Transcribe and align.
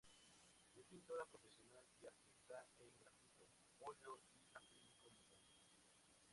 Es 0.73 0.83
pintora 0.87 1.25
profesional 1.25 1.85
y 2.01 2.07
artista 2.07 2.65
en 2.79 2.91
grafito, 2.97 3.47
óleo 3.81 4.19
y 4.33 4.41
acrílico 4.55 5.11
mediano. 5.11 5.53